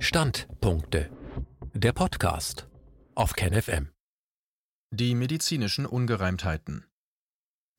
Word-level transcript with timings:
Standpunkte. 0.00 1.10
Der 1.74 1.92
Podcast 1.92 2.68
auf 3.16 3.32
KenFM. 3.32 3.90
Die 4.94 5.16
medizinischen 5.16 5.86
Ungereimtheiten. 5.86 6.86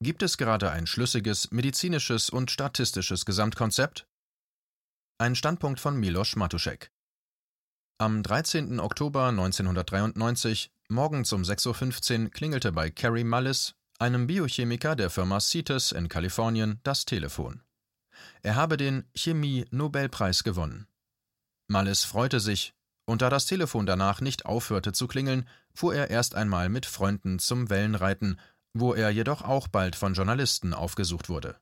Gibt 0.03 0.21
es 0.21 0.37
gerade 0.37 0.69
ein 0.69 0.85
schlüssiges 0.85 1.51
medizinisches 1.51 2.29
und 2.29 2.51
statistisches 2.51 3.25
Gesamtkonzept? 3.25 4.05
Ein 5.17 5.33
Standpunkt 5.33 5.79
von 5.79 5.97
Milos 5.97 6.35
Matuszek. 6.35 6.91
Am 7.99 8.21
13. 8.21 8.81
Oktober 8.81 9.29
1993, 9.29 10.71
morgens 10.89 11.31
um 11.31 11.43
6.15 11.43 12.23
Uhr, 12.25 12.29
klingelte 12.31 12.73
bei 12.73 12.89
Carrie 12.91 13.23
Mullis, 13.23 13.75
einem 13.97 14.27
Biochemiker 14.27 14.97
der 14.97 15.09
Firma 15.09 15.39
CETUS 15.39 15.93
in 15.93 16.09
Kalifornien, 16.09 16.81
das 16.83 17.05
Telefon. 17.05 17.63
Er 18.43 18.57
habe 18.57 18.75
den 18.75 19.09
Chemie-Nobelpreis 19.15 20.43
gewonnen. 20.43 20.85
Mullis 21.69 22.03
freute 22.03 22.39
sich, 22.39 22.73
und 23.05 23.21
da 23.21 23.29
das 23.29 23.45
Telefon 23.45 23.85
danach 23.85 24.21
nicht 24.21 24.45
aufhörte 24.45 24.91
zu 24.91 25.07
klingeln, 25.07 25.47
fuhr 25.73 25.95
er 25.95 26.09
erst 26.09 26.35
einmal 26.35 26.69
mit 26.69 26.85
Freunden 26.85 27.39
zum 27.39 27.69
Wellenreiten, 27.69 28.39
wo 28.73 28.93
er 28.93 29.09
jedoch 29.09 29.41
auch 29.41 29.67
bald 29.67 29.95
von 29.95 30.13
Journalisten 30.13 30.73
aufgesucht 30.73 31.29
wurde. 31.29 31.55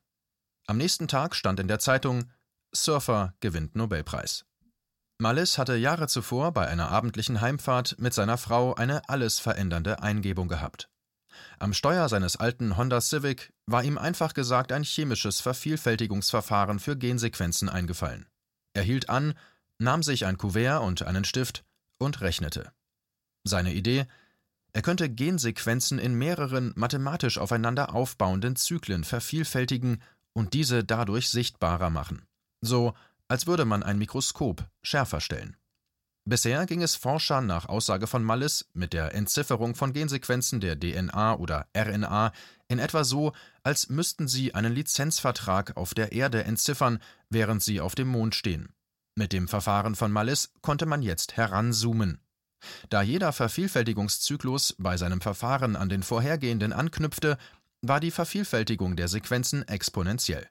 Am 0.66 0.76
nächsten 0.76 1.08
Tag 1.08 1.34
stand 1.34 1.60
in 1.60 1.68
der 1.68 1.78
Zeitung 1.78 2.30
Surfer 2.74 3.34
gewinnt 3.40 3.76
Nobelpreis. 3.76 4.44
Mallis 5.18 5.58
hatte 5.58 5.74
Jahre 5.76 6.06
zuvor 6.06 6.52
bei 6.52 6.68
einer 6.68 6.90
abendlichen 6.90 7.40
Heimfahrt 7.40 7.96
mit 7.98 8.14
seiner 8.14 8.38
Frau 8.38 8.74
eine 8.74 9.08
alles 9.08 9.38
verändernde 9.38 10.02
Eingebung 10.02 10.48
gehabt. 10.48 10.90
Am 11.58 11.72
Steuer 11.72 12.08
seines 12.08 12.36
alten 12.36 12.76
Honda 12.76 13.00
Civic 13.00 13.52
war 13.66 13.82
ihm 13.82 13.98
einfach 13.98 14.34
gesagt 14.34 14.70
ein 14.70 14.84
chemisches 14.84 15.40
Vervielfältigungsverfahren 15.40 16.78
für 16.78 16.96
Gensequenzen 16.96 17.68
eingefallen. 17.68 18.26
Er 18.74 18.82
hielt 18.82 19.08
an, 19.08 19.34
nahm 19.78 20.02
sich 20.02 20.26
ein 20.26 20.38
Kuvert 20.38 20.82
und 20.82 21.02
einen 21.02 21.24
Stift 21.24 21.64
und 21.98 22.20
rechnete. 22.20 22.72
Seine 23.44 23.72
Idee, 23.72 24.06
er 24.72 24.82
könnte 24.82 25.08
Gensequenzen 25.08 25.98
in 25.98 26.14
mehreren 26.14 26.72
mathematisch 26.76 27.38
aufeinander 27.38 27.94
aufbauenden 27.94 28.56
Zyklen 28.56 29.04
vervielfältigen 29.04 30.02
und 30.34 30.54
diese 30.54 30.84
dadurch 30.84 31.30
sichtbarer 31.30 31.90
machen. 31.90 32.26
So 32.60 32.94
als 33.28 33.46
würde 33.46 33.64
man 33.64 33.82
ein 33.82 33.98
Mikroskop 33.98 34.64
schärfer 34.82 35.20
stellen. 35.20 35.56
Bisher 36.24 36.66
ging 36.66 36.82
es 36.82 36.94
Forschern 36.94 37.46
nach 37.46 37.66
Aussage 37.66 38.06
von 38.06 38.22
Mallis 38.22 38.68
mit 38.74 38.92
der 38.92 39.14
Entzifferung 39.14 39.74
von 39.74 39.94
Gensequenzen 39.94 40.60
der 40.60 40.78
DNA 40.78 41.36
oder 41.36 41.66
RNA 41.74 42.32
in 42.68 42.78
etwa 42.78 43.04
so, 43.04 43.32
als 43.62 43.88
müssten 43.88 44.28
sie 44.28 44.54
einen 44.54 44.74
Lizenzvertrag 44.74 45.76
auf 45.78 45.94
der 45.94 46.12
Erde 46.12 46.44
entziffern, 46.44 46.98
während 47.30 47.62
sie 47.62 47.80
auf 47.80 47.94
dem 47.94 48.08
Mond 48.08 48.34
stehen. 48.34 48.74
Mit 49.18 49.32
dem 49.32 49.48
Verfahren 49.48 49.96
von 49.96 50.12
Mallis 50.12 50.52
konnte 50.62 50.86
man 50.86 51.02
jetzt 51.02 51.36
heranzoomen. 51.36 52.20
Da 52.88 53.02
jeder 53.02 53.32
Vervielfältigungszyklus 53.32 54.76
bei 54.78 54.96
seinem 54.96 55.20
Verfahren 55.20 55.74
an 55.74 55.88
den 55.88 56.04
vorhergehenden 56.04 56.72
anknüpfte, 56.72 57.36
war 57.82 57.98
die 57.98 58.12
Vervielfältigung 58.12 58.94
der 58.94 59.08
Sequenzen 59.08 59.66
exponentiell. 59.66 60.48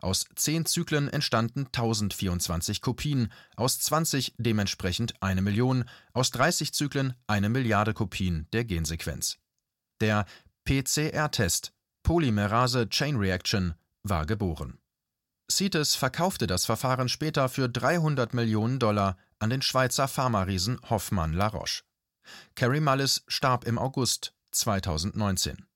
Aus 0.00 0.26
10 0.34 0.66
Zyklen 0.66 1.10
entstanden 1.10 1.66
1024 1.66 2.80
Kopien, 2.80 3.32
aus 3.54 3.78
20 3.78 4.34
dementsprechend 4.36 5.14
eine 5.22 5.40
Million, 5.40 5.84
aus 6.12 6.32
30 6.32 6.74
Zyklen 6.74 7.14
eine 7.28 7.50
Milliarde 7.50 7.94
Kopien 7.94 8.48
der 8.52 8.64
Gensequenz. 8.64 9.38
Der 10.00 10.26
PCR-Test 10.64 11.72
Polymerase 12.02 12.88
Chain 12.88 13.14
Reaction 13.14 13.74
war 14.02 14.26
geboren. 14.26 14.81
CITES 15.56 15.94
verkaufte 15.94 16.46
das 16.46 16.64
Verfahren 16.64 17.08
später 17.08 17.48
für 17.48 17.68
300 17.68 18.34
Millionen 18.34 18.78
Dollar 18.78 19.16
an 19.38 19.50
den 19.50 19.62
Schweizer 19.62 20.08
Pharmariesen 20.08 20.78
Hoffmann 20.88 21.32
La 21.32 21.48
Roche. 21.48 21.82
Carrie 22.54 22.80
Mullis 22.80 23.24
starb 23.28 23.66
im 23.66 23.78
August 23.78 24.34
2019. 24.52 25.66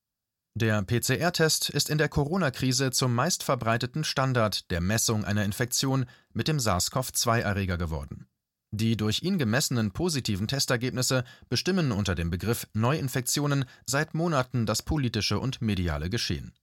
Der 0.55 0.81
PCR-Test 0.83 1.69
ist 1.69 1.91
in 1.91 1.99
der 1.99 2.09
Corona-Krise 2.09 2.91
zum 2.91 3.15
meistverbreiteten 3.15 4.05
Standard 4.05 4.71
der 4.71 4.81
Messung 4.81 5.25
einer 5.25 5.45
Infektion 5.45 6.07
mit 6.33 6.49
dem 6.49 6.59
SARS-CoV-2-Erreger 6.59 7.77
geworden. 7.77 8.27
Die 8.71 8.97
durch 8.97 9.23
ihn 9.23 9.39
gemessenen 9.39 9.93
positiven 9.93 10.49
Testergebnisse 10.49 11.25
bestimmen 11.49 11.93
unter 11.93 12.15
dem 12.15 12.31
Begriff 12.31 12.67
Neuinfektionen 12.73 13.67
seit 13.85 14.15
Monaten 14.15 14.65
das 14.65 14.83
politische 14.83 15.39
und 15.39 15.61
mediale 15.61 16.09
Geschehen. 16.11 16.55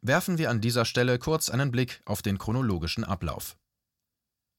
Werfen 0.00 0.38
wir 0.38 0.50
an 0.50 0.60
dieser 0.60 0.84
Stelle 0.84 1.18
kurz 1.18 1.50
einen 1.50 1.70
Blick 1.70 2.00
auf 2.04 2.22
den 2.22 2.38
chronologischen 2.38 3.04
Ablauf. 3.04 3.56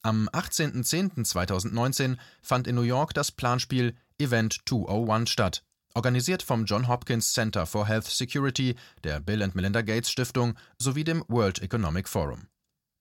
Am 0.01 0.29
18.10.2019 0.29 2.17
fand 2.41 2.67
in 2.67 2.75
New 2.75 2.81
York 2.81 3.13
das 3.13 3.31
Planspiel 3.31 3.95
Event 4.17 4.59
201 4.65 5.29
statt, 5.29 5.63
organisiert 5.93 6.43
vom 6.43 6.65
John 6.65 6.87
Hopkins 6.87 7.33
Center 7.33 7.65
for 7.65 7.87
Health 7.87 8.05
Security, 8.05 8.75
der 9.03 9.19
Bill 9.19 9.43
and 9.43 9.55
Melinda 9.55 9.81
Gates 9.81 10.09
Stiftung 10.09 10.55
sowie 10.77 11.03
dem 11.03 11.23
World 11.27 11.61
Economic 11.61 12.07
Forum. 12.07 12.47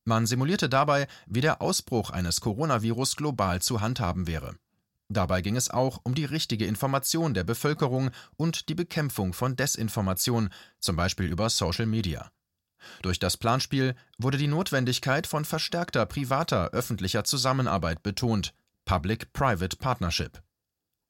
Man 0.04 0.26
simulierte 0.26 0.68
dabei, 0.68 1.06
wie 1.26 1.42
der 1.42 1.60
Ausbruch 1.60 2.10
eines 2.10 2.40
Coronavirus 2.40 3.16
global 3.16 3.60
zu 3.60 3.80
handhaben 3.80 4.26
wäre. 4.26 4.56
Dabei 5.08 5.40
ging 5.40 5.56
es 5.56 5.70
auch 5.70 6.00
um 6.04 6.14
die 6.14 6.26
richtige 6.26 6.66
Information 6.66 7.32
der 7.32 7.44
Bevölkerung 7.44 8.10
und 8.36 8.68
die 8.68 8.74
Bekämpfung 8.74 9.32
von 9.32 9.56
Desinformation, 9.56 10.50
zum 10.80 10.96
Beispiel 10.96 11.26
über 11.26 11.48
Social 11.48 11.86
Media. 11.86 12.30
Durch 13.02 13.18
das 13.18 13.36
Planspiel 13.36 13.94
wurde 14.18 14.38
die 14.38 14.46
Notwendigkeit 14.46 15.26
von 15.26 15.44
verstärkter 15.44 16.06
privater 16.06 16.70
öffentlicher 16.70 17.24
Zusammenarbeit 17.24 18.02
betont, 18.02 18.54
Public-Private 18.84 19.76
Partnership. 19.78 20.42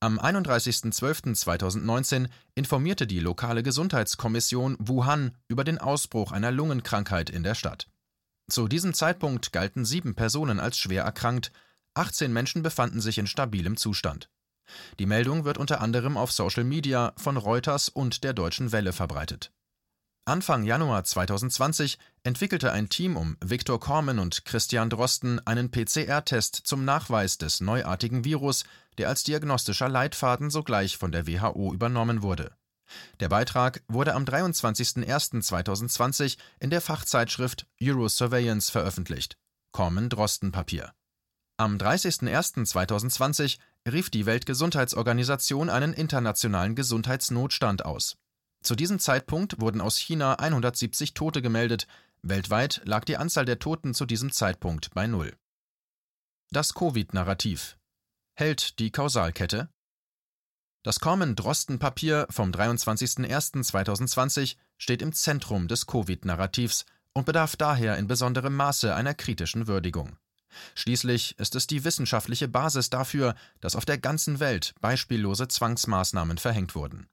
Am 0.00 0.20
31.12.2019 0.20 2.28
informierte 2.54 3.08
die 3.08 3.18
lokale 3.18 3.64
Gesundheitskommission 3.64 4.76
Wuhan 4.78 5.36
über 5.48 5.64
den 5.64 5.78
Ausbruch 5.78 6.30
einer 6.30 6.52
Lungenkrankheit 6.52 7.30
in 7.30 7.42
der 7.42 7.56
Stadt. 7.56 7.88
Zu 8.48 8.68
diesem 8.68 8.94
Zeitpunkt 8.94 9.52
galten 9.52 9.84
sieben 9.84 10.14
Personen 10.14 10.60
als 10.60 10.78
schwer 10.78 11.02
erkrankt, 11.02 11.50
18 11.98 12.32
Menschen 12.32 12.62
befanden 12.62 13.00
sich 13.00 13.18
in 13.18 13.26
stabilem 13.26 13.76
Zustand. 13.76 14.30
Die 14.98 15.06
Meldung 15.06 15.44
wird 15.44 15.58
unter 15.58 15.80
anderem 15.80 16.16
auf 16.16 16.32
Social 16.32 16.64
Media 16.64 17.12
von 17.16 17.36
Reuters 17.36 17.88
und 17.88 18.24
der 18.24 18.34
Deutschen 18.34 18.72
Welle 18.72 18.92
verbreitet. 18.92 19.52
Anfang 20.24 20.64
Januar 20.64 21.04
2020 21.04 21.98
entwickelte 22.22 22.70
ein 22.70 22.90
Team 22.90 23.16
um 23.16 23.38
Viktor 23.42 23.80
Kormen 23.80 24.18
und 24.18 24.44
Christian 24.44 24.90
Drosten 24.90 25.40
einen 25.46 25.70
PCR-Test 25.70 26.54
zum 26.54 26.84
Nachweis 26.84 27.38
des 27.38 27.62
neuartigen 27.62 28.24
Virus, 28.24 28.64
der 28.98 29.08
als 29.08 29.22
diagnostischer 29.22 29.88
Leitfaden 29.88 30.50
sogleich 30.50 30.98
von 30.98 31.12
der 31.12 31.26
WHO 31.26 31.72
übernommen 31.72 32.20
wurde. 32.22 32.52
Der 33.20 33.30
Beitrag 33.30 33.82
wurde 33.88 34.14
am 34.14 34.24
23.01.2020 34.24 36.36
in 36.60 36.68
der 36.70 36.82
Fachzeitschrift 36.82 37.66
Eurosurveillance 37.82 38.70
veröffentlicht. 38.70 39.38
Kormen 39.72 40.10
Drosten 40.10 40.52
Papier. 40.52 40.92
Am 41.60 41.76
30.01.2020 41.76 43.58
rief 43.90 44.10
die 44.10 44.26
Weltgesundheitsorganisation 44.26 45.70
einen 45.70 45.92
internationalen 45.92 46.76
Gesundheitsnotstand 46.76 47.84
aus. 47.84 48.16
Zu 48.62 48.76
diesem 48.76 49.00
Zeitpunkt 49.00 49.60
wurden 49.60 49.80
aus 49.80 49.96
China 49.96 50.34
170 50.34 51.14
Tote 51.14 51.42
gemeldet, 51.42 51.88
weltweit 52.22 52.82
lag 52.84 53.04
die 53.04 53.16
Anzahl 53.16 53.44
der 53.44 53.58
Toten 53.58 53.92
zu 53.92 54.06
diesem 54.06 54.30
Zeitpunkt 54.30 54.94
bei 54.94 55.08
Null. 55.08 55.34
Das 56.52 56.74
Covid-Narrativ 56.74 57.76
hält 58.34 58.78
die 58.78 58.92
Kausalkette? 58.92 59.68
Das 60.84 61.00
Kormen-Drosten-Papier 61.00 62.28
vom 62.30 62.52
23.01.2020 62.52 64.54
steht 64.76 65.02
im 65.02 65.12
Zentrum 65.12 65.66
des 65.66 65.88
Covid-Narrativs 65.88 66.86
und 67.14 67.26
bedarf 67.26 67.56
daher 67.56 67.98
in 67.98 68.06
besonderem 68.06 68.54
Maße 68.54 68.94
einer 68.94 69.14
kritischen 69.14 69.66
Würdigung. 69.66 70.18
Schließlich 70.74 71.38
ist 71.38 71.54
es 71.54 71.66
die 71.66 71.84
wissenschaftliche 71.84 72.48
Basis 72.48 72.90
dafür, 72.90 73.34
dass 73.60 73.76
auf 73.76 73.84
der 73.84 73.98
ganzen 73.98 74.40
Welt 74.40 74.74
beispiellose 74.80 75.48
Zwangsmaßnahmen 75.48 76.38
verhängt 76.38 76.74
wurden. 76.74 77.08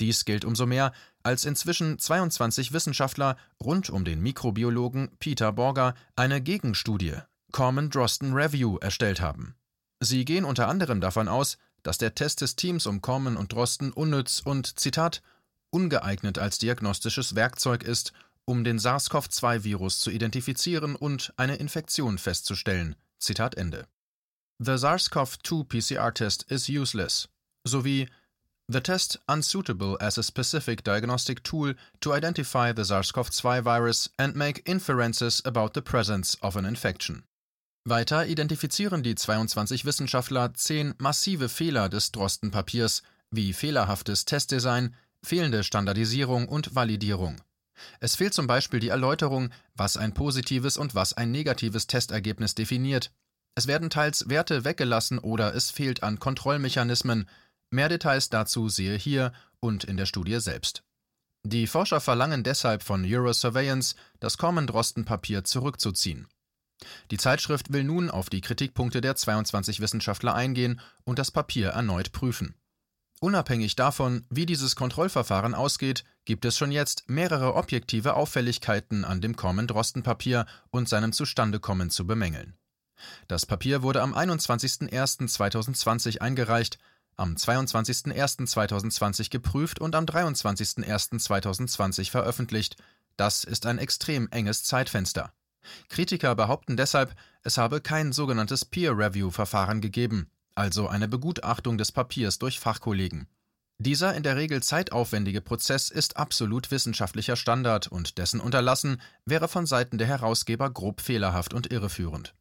Dies 0.00 0.24
gilt 0.24 0.44
umso 0.44 0.66
mehr, 0.66 0.92
als 1.22 1.44
inzwischen 1.44 1.98
22 1.98 2.72
Wissenschaftler 2.72 3.36
rund 3.62 3.90
um 3.90 4.04
den 4.04 4.20
Mikrobiologen 4.20 5.10
Peter 5.18 5.52
Borger 5.52 5.94
eine 6.16 6.40
Gegenstudie 6.40 7.16
Common 7.52 7.90
Drosten 7.90 8.32
Review 8.32 8.78
erstellt 8.78 9.20
haben. 9.20 9.54
Sie 10.00 10.24
gehen 10.24 10.44
unter 10.44 10.68
anderem 10.68 11.00
davon 11.00 11.28
aus, 11.28 11.58
dass 11.82 11.98
der 11.98 12.14
Test 12.14 12.40
des 12.40 12.56
Teams 12.56 12.86
um 12.86 13.02
Common 13.02 13.36
und 13.36 13.52
Drosten 13.52 13.92
unnütz 13.92 14.40
und, 14.44 14.78
Zitat, 14.80 15.22
ungeeignet 15.70 16.38
als 16.38 16.58
diagnostisches 16.58 17.34
Werkzeug 17.34 17.82
ist, 17.82 18.12
um 18.44 18.64
den 18.64 18.78
SARS-CoV-2-Virus 18.78 20.00
zu 20.00 20.10
identifizieren 20.10 20.96
und 20.96 21.32
eine 21.36 21.56
Infektion 21.56 22.18
festzustellen. 22.18 22.96
Zitat 23.18 23.56
Ende. 23.56 23.86
The 24.58 24.78
SARS-CoV-2 24.78 25.64
PCR 25.64 26.12
test 26.12 26.50
is 26.50 26.68
useless. 26.68 27.28
sowie 27.66 28.08
The 28.68 28.80
test 28.80 29.18
unsuitable 29.28 29.96
as 30.00 30.18
a 30.18 30.22
specific 30.22 30.82
diagnostic 30.84 31.42
tool 31.42 31.74
to 32.00 32.14
identify 32.14 32.72
the 32.72 32.84
SARS-CoV-2 32.84 33.62
virus 33.62 34.08
and 34.18 34.34
make 34.34 34.62
inferences 34.64 35.42
about 35.44 35.74
the 35.74 35.82
presence 35.82 36.36
of 36.42 36.56
an 36.56 36.64
infection. 36.64 37.24
Weiter 37.84 38.26
identifizieren 38.26 39.02
die 39.02 39.16
22 39.16 39.84
Wissenschaftler 39.84 40.54
zehn 40.54 40.94
massive 40.98 41.48
Fehler 41.48 41.88
des 41.88 42.12
Drosten-Papiers, 42.12 43.02
wie 43.32 43.52
fehlerhaftes 43.52 44.24
Testdesign, 44.24 44.94
fehlende 45.24 45.64
Standardisierung 45.64 46.48
und 46.48 46.76
Validierung. 46.76 47.40
Es 48.00 48.14
fehlt 48.14 48.34
zum 48.34 48.46
Beispiel 48.46 48.80
die 48.80 48.88
Erläuterung, 48.88 49.50
was 49.74 49.96
ein 49.96 50.14
positives 50.14 50.76
und 50.76 50.94
was 50.94 51.12
ein 51.12 51.30
negatives 51.30 51.86
Testergebnis 51.86 52.54
definiert. 52.54 53.12
Es 53.54 53.66
werden 53.66 53.90
teils 53.90 54.28
Werte 54.28 54.64
weggelassen 54.64 55.18
oder 55.18 55.54
es 55.54 55.70
fehlt 55.70 56.02
an 56.02 56.18
Kontrollmechanismen. 56.18 57.28
Mehr 57.70 57.88
Details 57.88 58.30
dazu 58.30 58.68
sehe 58.68 58.96
hier 58.96 59.32
und 59.60 59.84
in 59.84 59.96
der 59.96 60.06
Studie 60.06 60.40
selbst. 60.40 60.82
Die 61.44 61.66
Forscher 61.66 62.00
verlangen 62.00 62.44
deshalb 62.44 62.82
von 62.82 63.04
Eurosurveillance, 63.04 63.96
das 64.20 64.38
Corman-Drosten-Papier 64.38 65.44
zurückzuziehen. 65.44 66.28
Die 67.10 67.16
Zeitschrift 67.16 67.72
will 67.72 67.84
nun 67.84 68.10
auf 68.10 68.30
die 68.30 68.40
Kritikpunkte 68.40 69.00
der 69.00 69.16
22 69.16 69.80
Wissenschaftler 69.80 70.34
eingehen 70.34 70.80
und 71.04 71.18
das 71.18 71.30
Papier 71.30 71.70
erneut 71.70 72.12
prüfen. 72.12 72.54
Unabhängig 73.22 73.76
davon, 73.76 74.26
wie 74.30 74.46
dieses 74.46 74.74
Kontrollverfahren 74.74 75.54
ausgeht, 75.54 76.02
gibt 76.24 76.44
es 76.44 76.58
schon 76.58 76.72
jetzt 76.72 77.08
mehrere 77.08 77.54
objektive 77.54 78.14
Auffälligkeiten 78.14 79.04
an 79.04 79.20
dem 79.20 79.36
Corman-Drosten-Papier 79.36 80.44
und 80.70 80.88
seinem 80.88 81.12
Zustandekommen 81.12 81.88
zu 81.88 82.04
bemängeln. 82.04 82.56
Das 83.28 83.46
Papier 83.46 83.84
wurde 83.84 84.02
am 84.02 84.12
21.01.2020 84.12 86.20
eingereicht, 86.20 86.80
am 87.14 87.36
22.01.2020 87.36 89.30
geprüft 89.30 89.78
und 89.78 89.94
am 89.94 90.04
23.01.2020 90.04 92.10
veröffentlicht. 92.10 92.74
Das 93.16 93.44
ist 93.44 93.66
ein 93.66 93.78
extrem 93.78 94.26
enges 94.32 94.64
Zeitfenster. 94.64 95.32
Kritiker 95.88 96.34
behaupten 96.34 96.76
deshalb, 96.76 97.14
es 97.44 97.56
habe 97.56 97.80
kein 97.80 98.10
sogenanntes 98.10 98.64
Peer-Review-Verfahren 98.64 99.80
gegeben, 99.80 100.28
also 100.54 100.88
eine 100.88 101.08
Begutachtung 101.08 101.78
des 101.78 101.92
Papiers 101.92 102.38
durch 102.38 102.58
Fachkollegen. 102.60 103.26
Dieser 103.78 104.14
in 104.14 104.22
der 104.22 104.36
Regel 104.36 104.62
zeitaufwendige 104.62 105.40
Prozess 105.40 105.90
ist 105.90 106.16
absolut 106.16 106.70
wissenschaftlicher 106.70 107.36
Standard 107.36 107.88
und 107.88 108.18
dessen 108.18 108.38
Unterlassen 108.38 109.00
wäre 109.24 109.48
von 109.48 109.66
Seiten 109.66 109.98
der 109.98 110.06
Herausgeber 110.06 110.70
grob 110.70 111.00
fehlerhaft 111.00 111.52
und 111.52 111.72
irreführend. 111.72 112.34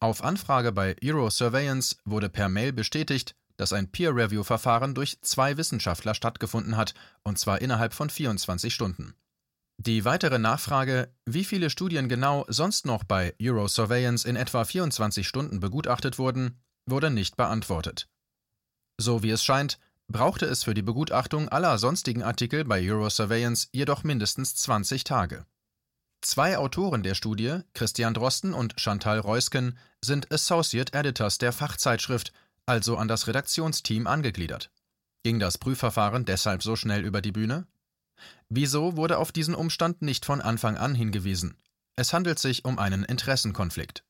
Auf 0.00 0.24
Anfrage 0.24 0.72
bei 0.72 0.96
Eurosurveillance 1.02 1.96
wurde 2.04 2.28
per 2.28 2.48
Mail 2.48 2.72
bestätigt, 2.72 3.36
dass 3.56 3.72
ein 3.72 3.90
Peer-Review-Verfahren 3.90 4.94
durch 4.94 5.20
zwei 5.22 5.56
Wissenschaftler 5.56 6.14
stattgefunden 6.14 6.76
hat, 6.76 6.94
und 7.22 7.38
zwar 7.38 7.60
innerhalb 7.60 7.94
von 7.94 8.10
24 8.10 8.74
Stunden. 8.74 9.14
Die 9.76 10.04
weitere 10.04 10.38
Nachfrage, 10.38 11.12
wie 11.26 11.44
viele 11.44 11.68
Studien 11.68 12.08
genau 12.08 12.44
sonst 12.48 12.86
noch 12.86 13.04
bei 13.04 13.34
Eurosurveillance 13.40 14.28
in 14.28 14.36
etwa 14.36 14.64
24 14.64 15.26
Stunden 15.26 15.60
begutachtet 15.60 16.18
wurden, 16.18 16.60
wurde 16.86 17.10
nicht 17.10 17.36
beantwortet. 17.36 18.08
So 18.98 19.22
wie 19.22 19.30
es 19.30 19.44
scheint, 19.44 19.78
brauchte 20.08 20.46
es 20.46 20.64
für 20.64 20.74
die 20.74 20.82
Begutachtung 20.82 21.48
aller 21.48 21.78
sonstigen 21.78 22.22
Artikel 22.22 22.64
bei 22.64 22.80
Eurosurveillance 22.80 23.68
jedoch 23.72 24.04
mindestens 24.04 24.54
20 24.56 25.04
Tage. 25.04 25.46
Zwei 26.20 26.56
Autoren 26.56 27.02
der 27.02 27.14
Studie, 27.14 27.58
Christian 27.74 28.14
Drosten 28.14 28.54
und 28.54 28.80
Chantal 28.80 29.18
Reusken, 29.18 29.78
sind 30.02 30.32
Associate 30.32 30.92
Editors 30.94 31.38
der 31.38 31.52
Fachzeitschrift, 31.52 32.32
also 32.66 32.96
an 32.96 33.08
das 33.08 33.26
Redaktionsteam 33.26 34.06
angegliedert. 34.06 34.70
Ging 35.22 35.38
das 35.38 35.58
Prüfverfahren 35.58 36.24
deshalb 36.24 36.62
so 36.62 36.76
schnell 36.76 37.04
über 37.04 37.20
die 37.20 37.32
Bühne? 37.32 37.66
Wieso 38.48 38.96
wurde 38.96 39.18
auf 39.18 39.32
diesen 39.32 39.54
Umstand 39.54 40.02
nicht 40.02 40.24
von 40.24 40.40
Anfang 40.40 40.76
an 40.76 40.94
hingewiesen? 40.94 41.56
Es 41.96 42.12
handelt 42.12 42.38
sich 42.38 42.64
um 42.64 42.78
einen 42.78 43.04
Interessenkonflikt. 43.04 44.04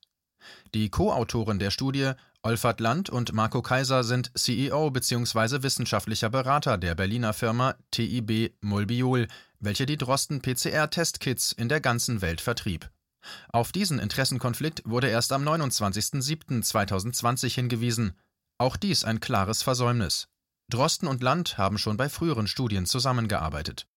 Die 0.73 0.89
Co-Autoren 0.89 1.59
der 1.59 1.71
Studie, 1.71 2.11
Olfert 2.45 2.79
Land 2.79 3.09
und 3.09 3.33
Marco 3.33 3.61
Kaiser, 3.63 4.03
sind 4.03 4.29
CEO 4.37 4.91
bzw. 4.91 5.63
wissenschaftlicher 5.63 6.29
Berater 6.29 6.77
der 6.77 6.93
Berliner 6.93 7.33
Firma 7.33 7.73
TIB 7.89 8.53
Mulbiol, 8.61 9.27
welche 9.59 9.87
die 9.87 9.97
Drosten 9.97 10.43
PCR-Testkits 10.43 11.53
in 11.53 11.69
der 11.69 11.81
ganzen 11.81 12.21
Welt 12.21 12.41
vertrieb. 12.41 12.91
Auf 13.51 13.71
diesen 13.71 13.97
Interessenkonflikt 13.97 14.83
wurde 14.85 15.07
erst 15.07 15.31
am 15.31 15.43
29.07.2020 15.43 17.51
hingewiesen. 17.51 18.13
Auch 18.59 18.77
dies 18.77 19.05
ein 19.05 19.19
klares 19.19 19.63
Versäumnis. 19.63 20.27
Drosten 20.69 21.07
und 21.07 21.23
Land 21.23 21.57
haben 21.57 21.79
schon 21.79 21.97
bei 21.97 22.09
früheren 22.09 22.45
Studien 22.45 22.85
zusammengearbeitet. 22.85 23.87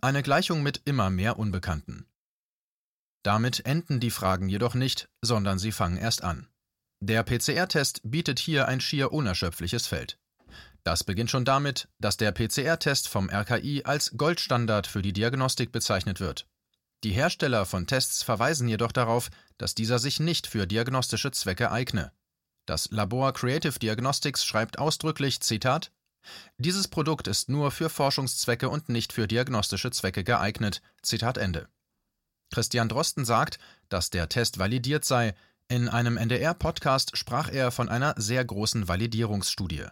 Eine 0.00 0.22
Gleichung 0.22 0.62
mit 0.62 0.80
immer 0.86 1.10
mehr 1.10 1.38
Unbekannten. 1.38 2.06
Damit 3.22 3.66
enden 3.66 4.00
die 4.00 4.10
Fragen 4.10 4.48
jedoch 4.48 4.72
nicht, 4.72 5.10
sondern 5.20 5.58
sie 5.58 5.70
fangen 5.70 5.98
erst 5.98 6.24
an. 6.24 6.48
Der 7.04 7.24
PCR-Test 7.24 8.00
bietet 8.04 8.38
hier 8.38 8.68
ein 8.68 8.80
schier 8.80 9.10
unerschöpfliches 9.10 9.88
Feld. 9.88 10.20
Das 10.84 11.02
beginnt 11.02 11.32
schon 11.32 11.44
damit, 11.44 11.88
dass 11.98 12.16
der 12.16 12.30
PCR-Test 12.30 13.08
vom 13.08 13.28
RKI 13.28 13.82
als 13.84 14.12
Goldstandard 14.16 14.86
für 14.86 15.02
die 15.02 15.12
Diagnostik 15.12 15.72
bezeichnet 15.72 16.20
wird. 16.20 16.46
Die 17.02 17.10
Hersteller 17.10 17.66
von 17.66 17.88
Tests 17.88 18.22
verweisen 18.22 18.68
jedoch 18.68 18.92
darauf, 18.92 19.30
dass 19.58 19.74
dieser 19.74 19.98
sich 19.98 20.20
nicht 20.20 20.46
für 20.46 20.64
diagnostische 20.64 21.32
Zwecke 21.32 21.72
eigne. 21.72 22.12
Das 22.66 22.88
Labor 22.92 23.32
Creative 23.32 23.80
Diagnostics 23.80 24.44
schreibt 24.44 24.78
ausdrücklich, 24.78 25.40
Zitat, 25.40 25.90
dieses 26.56 26.86
Produkt 26.86 27.26
ist 27.26 27.48
nur 27.48 27.72
für 27.72 27.90
Forschungszwecke 27.90 28.68
und 28.68 28.88
nicht 28.88 29.12
für 29.12 29.26
diagnostische 29.26 29.90
Zwecke 29.90 30.22
geeignet. 30.22 30.82
Zitat 31.02 31.36
Ende. 31.36 31.66
Christian 32.52 32.88
Drosten 32.88 33.24
sagt, 33.24 33.58
dass 33.88 34.10
der 34.10 34.28
Test 34.28 34.58
validiert 34.58 35.04
sei. 35.04 35.34
In 35.68 35.88
einem 35.88 36.16
NDR-Podcast 36.16 37.16
sprach 37.16 37.50
er 37.50 37.70
von 37.70 37.88
einer 37.88 38.14
sehr 38.18 38.44
großen 38.44 38.88
Validierungsstudie. 38.88 39.86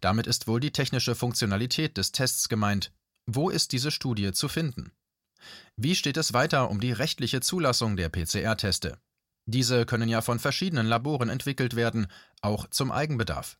Damit 0.00 0.26
ist 0.26 0.46
wohl 0.46 0.60
die 0.60 0.72
technische 0.72 1.14
Funktionalität 1.14 1.96
des 1.96 2.12
Tests 2.12 2.48
gemeint. 2.48 2.92
Wo 3.26 3.50
ist 3.50 3.72
diese 3.72 3.90
Studie 3.90 4.32
zu 4.32 4.48
finden? 4.48 4.92
Wie 5.76 5.94
steht 5.94 6.16
es 6.16 6.32
weiter 6.32 6.70
um 6.70 6.80
die 6.80 6.92
rechtliche 6.92 7.40
Zulassung 7.40 7.96
der 7.96 8.08
PCR-Teste? 8.08 8.98
Diese 9.46 9.86
können 9.86 10.08
ja 10.08 10.22
von 10.22 10.38
verschiedenen 10.38 10.86
Laboren 10.86 11.28
entwickelt 11.28 11.76
werden, 11.76 12.08
auch 12.40 12.68
zum 12.70 12.90
Eigenbedarf. 12.90 13.58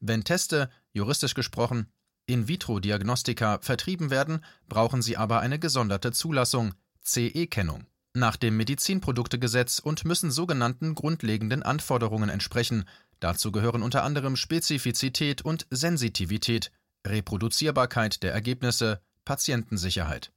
Wenn 0.00 0.24
Teste, 0.24 0.70
juristisch 0.92 1.34
gesprochen, 1.34 1.92
In-vitro-Diagnostika 2.26 3.58
vertrieben 3.60 4.10
werden, 4.10 4.44
brauchen 4.68 5.02
sie 5.02 5.16
aber 5.16 5.40
eine 5.40 5.58
gesonderte 5.58 6.12
Zulassung, 6.12 6.74
CE-Kennung, 7.02 7.86
nach 8.14 8.36
dem 8.36 8.56
Medizinproduktegesetz 8.56 9.80
und 9.80 10.04
müssen 10.04 10.30
sogenannten 10.30 10.94
grundlegenden 10.94 11.62
Anforderungen 11.62 12.30
entsprechen. 12.30 12.84
Dazu 13.20 13.52
gehören 13.52 13.82
unter 13.82 14.04
anderem 14.04 14.36
Spezifizität 14.36 15.42
und 15.42 15.66
Sensitivität, 15.70 16.70
Reproduzierbarkeit 17.06 18.22
der 18.22 18.32
Ergebnisse, 18.32 19.00
Patientensicherheit. 19.24 20.32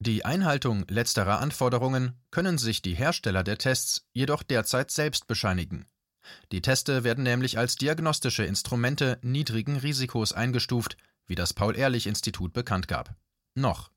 Die 0.00 0.24
Einhaltung 0.24 0.84
letzterer 0.88 1.40
Anforderungen 1.40 2.18
können 2.30 2.58
sich 2.58 2.82
die 2.82 2.94
Hersteller 2.94 3.44
der 3.44 3.58
Tests 3.58 4.06
jedoch 4.12 4.42
derzeit 4.42 4.90
selbst 4.90 5.26
bescheinigen. 5.26 5.86
Die 6.52 6.62
Teste 6.62 7.04
werden 7.04 7.24
nämlich 7.24 7.58
als 7.58 7.76
diagnostische 7.76 8.44
Instrumente 8.44 9.18
niedrigen 9.22 9.76
Risikos 9.76 10.32
eingestuft, 10.32 10.96
wie 11.26 11.34
das 11.34 11.54
Paul-Ehrlich-Institut 11.54 12.52
bekannt 12.52 12.88
gab. 12.88 13.14
Noch. 13.54 13.93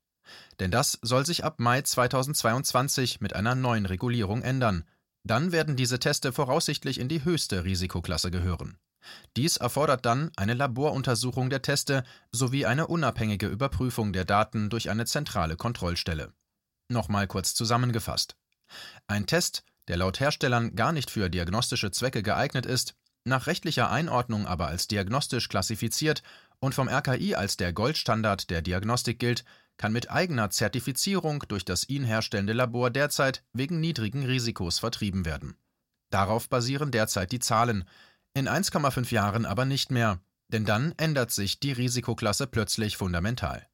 Denn 0.60 0.70
das 0.70 0.98
soll 1.02 1.24
sich 1.26 1.44
ab 1.44 1.58
Mai 1.58 1.82
2022 1.82 3.20
mit 3.20 3.34
einer 3.34 3.54
neuen 3.54 3.86
Regulierung 3.86 4.42
ändern. 4.42 4.84
Dann 5.24 5.52
werden 5.52 5.76
diese 5.76 5.98
Teste 5.98 6.32
voraussichtlich 6.32 6.98
in 6.98 7.08
die 7.08 7.24
höchste 7.24 7.64
Risikoklasse 7.64 8.30
gehören. 8.30 8.78
Dies 9.36 9.56
erfordert 9.56 10.04
dann 10.04 10.30
eine 10.36 10.54
Laboruntersuchung 10.54 11.50
der 11.50 11.62
Teste 11.62 12.04
sowie 12.32 12.66
eine 12.66 12.86
unabhängige 12.86 13.46
Überprüfung 13.46 14.12
der 14.12 14.24
Daten 14.24 14.70
durch 14.70 14.90
eine 14.90 15.06
zentrale 15.06 15.56
Kontrollstelle. 15.56 16.32
Nochmal 16.88 17.26
kurz 17.26 17.54
zusammengefasst. 17.54 18.36
Ein 19.06 19.26
Test 19.26 19.64
der 19.88 19.96
laut 19.96 20.20
Herstellern 20.20 20.76
gar 20.76 20.92
nicht 20.92 21.10
für 21.10 21.30
diagnostische 21.30 21.90
Zwecke 21.90 22.22
geeignet 22.22 22.66
ist, 22.66 22.94
nach 23.24 23.46
rechtlicher 23.46 23.90
Einordnung 23.90 24.46
aber 24.46 24.68
als 24.68 24.86
diagnostisch 24.86 25.48
klassifiziert 25.48 26.22
und 26.60 26.74
vom 26.74 26.88
RKI 26.88 27.34
als 27.34 27.56
der 27.56 27.72
Goldstandard 27.72 28.50
der 28.50 28.62
Diagnostik 28.62 29.18
gilt, 29.18 29.44
kann 29.78 29.92
mit 29.92 30.10
eigener 30.10 30.50
Zertifizierung 30.50 31.44
durch 31.48 31.64
das 31.64 31.88
ihn 31.88 32.04
herstellende 32.04 32.52
Labor 32.52 32.90
derzeit 32.90 33.42
wegen 33.54 33.80
niedrigen 33.80 34.26
Risikos 34.26 34.78
vertrieben 34.78 35.24
werden. 35.24 35.56
Darauf 36.10 36.48
basieren 36.48 36.90
derzeit 36.90 37.32
die 37.32 37.38
Zahlen, 37.38 37.84
in 38.34 38.48
1,5 38.48 39.12
Jahren 39.12 39.46
aber 39.46 39.64
nicht 39.64 39.90
mehr, 39.90 40.20
denn 40.48 40.64
dann 40.64 40.92
ändert 40.96 41.30
sich 41.30 41.60
die 41.60 41.72
Risikoklasse 41.72 42.46
plötzlich 42.46 42.96
fundamental. 42.96 43.66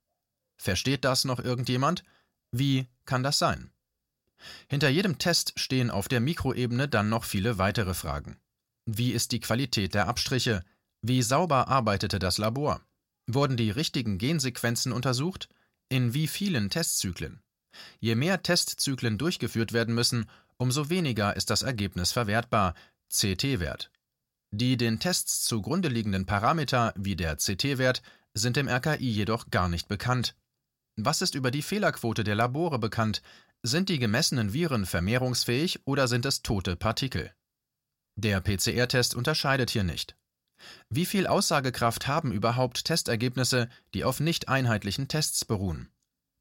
Versteht 0.57 1.05
das 1.05 1.25
noch 1.25 1.41
irgendjemand? 1.41 2.05
Wie 2.53 2.89
kann 3.05 3.23
das 3.23 3.39
sein? 3.39 3.71
Hinter 4.69 4.89
jedem 4.89 5.19
Test 5.19 5.53
stehen 5.57 5.91
auf 5.91 6.09
der 6.09 6.21
Mikroebene 6.21 6.89
dann 6.89 7.09
noch 7.09 7.25
viele 7.25 7.59
weitere 7.59 7.95
Fragen. 7.95 8.37
Wie 8.85 9.13
ist 9.13 9.33
die 9.33 9.41
Qualität 9.41 9.95
der 9.95 10.09
Abstriche? 10.09 10.65
Wie 11.01 11.23
sauber 11.23 11.69
arbeitete 11.69 12.19
das 12.19 12.39
Labor? 12.39 12.81
Wurden 13.27 13.57
die 13.57 13.71
richtigen 13.71 14.19
Gensequenzen 14.19 14.93
untersucht? 14.93 15.49
In 15.89 16.15
wie 16.15 16.27
vielen 16.27 16.71
Testzyklen? 16.71 17.43
Je 18.01 18.15
mehr 18.15 18.43
Testzyklen 18.43 19.19
durchgeführt 19.19 19.73
werden 19.73 19.95
müssen, 19.95 20.27
umso 20.57 20.89
weniger 20.91 21.37
ist 21.37 21.51
das 21.51 21.63
Ergebnis 21.63 22.13
verwertbar, 22.13 22.75
CT-Wert. 23.11 23.91
Die 24.51 24.77
den 24.77 25.01
Tests 25.01 25.45
zugrunde 25.45 25.89
liegenden 25.89 26.27
Parameter 26.27 26.93
wie 26.97 27.17
der 27.17 27.37
CT-Wert 27.37 28.03
sind 28.35 28.57
dem 28.57 28.69
RKI 28.69 29.11
jedoch 29.11 29.51
gar 29.51 29.69
nicht 29.69 29.89
bekannt. 29.89 30.37
Was 30.97 31.23
ist 31.23 31.35
über 31.35 31.51
die 31.51 31.63
Fehlerquote 31.63 32.23
der 32.23 32.37
Labore 32.37 32.79
bekannt? 32.79 33.23
Sind 33.63 33.89
die 33.89 33.99
gemessenen 33.99 34.53
Viren 34.53 34.87
vermehrungsfähig 34.87 35.81
oder 35.87 36.07
sind 36.07 36.25
es 36.25 36.43
tote 36.43 36.77
Partikel? 36.77 37.33
Der 38.17 38.41
PCR-Test 38.41 39.15
unterscheidet 39.15 39.71
hier 39.71 39.85
nicht. 39.85 40.17
Wie 40.89 41.07
viel 41.07 41.27
Aussagekraft 41.27 42.07
haben 42.07 42.33
überhaupt 42.33 42.85
Testergebnisse, 42.85 43.69
die 43.95 44.05
auf 44.05 44.21
nicht 44.21 44.49
einheitlichen 44.49 45.09
Tests 45.09 45.45
beruhen? 45.45 45.89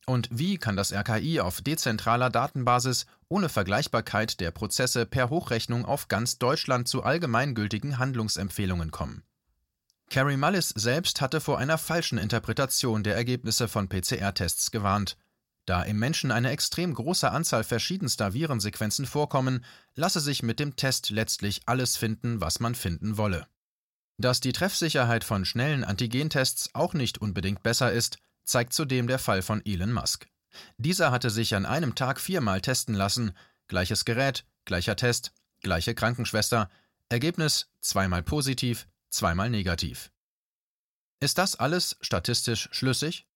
Und 0.06 0.28
wie 0.32 0.58
kann 0.58 0.76
das 0.76 0.92
RKI 0.92 1.40
auf 1.40 1.62
dezentraler 1.62 2.30
Datenbasis 2.30 3.06
ohne 3.30 3.48
Vergleichbarkeit 3.48 4.40
der 4.40 4.52
Prozesse 4.52 5.06
per 5.06 5.30
Hochrechnung 5.30 5.86
auf 5.86 6.10
ganz 6.10 6.38
Deutschland 6.38 6.88
zu 6.88 7.04
allgemeingültigen 7.04 8.00
Handlungsempfehlungen 8.00 8.92
kommen? 8.92 9.24
Carrie 10.10 10.38
Mullis 10.38 10.70
selbst 10.70 11.22
hatte 11.22 11.42
vor 11.42 11.58
einer 11.58 11.78
falschen 11.78 12.18
Interpretation 12.18 13.04
der 13.04 13.16
Ergebnisse 13.16 13.68
von 13.68 13.88
PCR-Tests 13.88 14.72
gewarnt. 14.72 15.18
Da 15.66 15.82
im 15.84 15.98
Menschen 15.98 16.32
eine 16.32 16.52
extrem 16.52 16.94
große 16.94 17.32
Anzahl 17.32 17.64
verschiedenster 17.64 18.34
Virensequenzen 18.34 19.06
vorkommen, 19.06 19.64
lasse 19.96 20.20
sich 20.20 20.44
mit 20.44 20.60
dem 20.60 20.76
Test 20.76 21.10
letztlich 21.10 21.62
alles 21.66 21.96
finden, 21.96 22.42
was 22.42 22.60
man 22.60 22.76
finden 22.76 23.18
wolle. 23.18 23.48
Dass 24.18 24.40
die 24.40 24.52
Treffsicherheit 24.52 25.24
von 25.24 25.46
schnellen 25.46 25.84
Antigentests 25.84 26.70
auch 26.74 26.94
nicht 26.94 27.20
unbedingt 27.20 27.64
besser 27.64 27.92
ist, 27.92 28.18
zeigt 28.44 28.74
zudem 28.74 29.08
der 29.08 29.20
Fall 29.20 29.42
von 29.42 29.66
Elon 29.66 29.92
Musk. 29.92 30.28
Dieser 30.78 31.12
hatte 31.12 31.30
sich 31.30 31.56
an 31.56 31.66
einem 31.66 31.96
Tag 31.96 32.20
viermal 32.20 32.62
testen 32.62 32.96
lassen, 32.96 33.36
gleiches 33.68 34.06
Gerät, 34.06 34.46
gleicher 34.66 34.96
Test, 34.96 35.34
gleiche 35.62 35.96
Krankenschwester, 35.96 36.70
Ergebnis 37.10 37.70
zweimal 37.82 38.24
positiv, 38.24 38.88
zweimal 39.10 39.50
negativ. 39.50 40.12
Ist 41.20 41.38
das 41.38 41.56
alles 41.56 41.98
statistisch 42.02 42.70
schlüssig? 42.72 43.28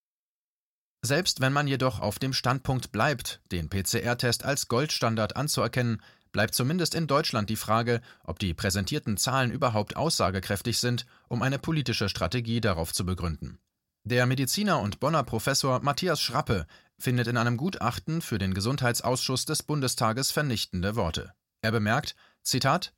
Selbst 1.02 1.42
wenn 1.42 1.54
man 1.54 1.68
jedoch 1.68 2.00
auf 2.00 2.20
dem 2.20 2.34
Standpunkt 2.34 2.92
bleibt, 2.92 3.42
den 3.52 3.70
PCR-Test 3.70 4.44
als 4.44 4.68
Goldstandard 4.68 5.36
anzuerkennen, 5.36 6.02
bleibt 6.38 6.54
zumindest 6.54 6.94
in 6.94 7.08
Deutschland 7.08 7.50
die 7.50 7.56
Frage, 7.56 8.00
ob 8.24 8.38
die 8.38 8.54
präsentierten 8.54 9.18
Zahlen 9.18 9.50
überhaupt 9.50 9.96
aussagekräftig 9.96 10.78
sind, 10.78 11.08
um 11.30 11.42
eine 11.42 11.58
politische 11.58 12.10
Strategie 12.10 12.62
darauf 12.62 12.94
zu 12.94 13.08
begründen. 13.08 13.58
Der 14.04 14.28
Mediziner 14.28 14.80
und 14.80 15.00
Bonner 15.00 15.24
Professor 15.24 15.80
Matthias 15.80 16.22
Schrappe 16.22 16.68
findet 17.00 17.26
in 17.26 17.38
einem 17.38 17.58
Gutachten 17.58 18.22
für 18.22 18.38
den 18.38 18.54
Gesundheitsausschuss 18.54 19.46
des 19.46 19.64
Bundestages 19.64 20.30
vernichtende 20.30 20.96
Worte. 20.96 21.34
Er 21.62 21.72
bemerkt, 21.72 22.16
Zitat, 22.44 22.94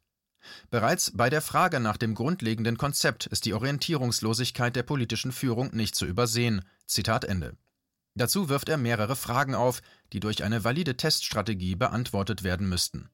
Bereits 0.70 1.14
bei 1.16 1.30
der 1.30 1.42
Frage 1.42 1.80
nach 1.80 1.96
dem 1.96 2.16
grundlegenden 2.16 2.78
Konzept 2.78 3.26
ist 3.28 3.46
die 3.46 3.54
Orientierungslosigkeit 3.54 4.76
der 4.76 4.84
politischen 4.84 5.32
Führung 5.32 5.74
nicht 5.74 5.96
zu 5.96 6.06
übersehen. 6.06 6.66
Zitat 6.88 7.24
Ende. 7.24 7.56
Dazu 8.16 8.50
wirft 8.50 8.68
er 8.68 8.76
mehrere 8.76 9.16
Fragen 9.16 9.56
auf, 9.56 9.82
die 10.12 10.20
durch 10.20 10.44
eine 10.44 10.66
valide 10.66 10.98
Teststrategie 10.98 11.76
beantwortet 11.76 12.44
werden 12.44 12.68
müssten. 12.68 13.10